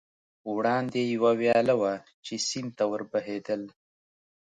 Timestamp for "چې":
2.25-2.33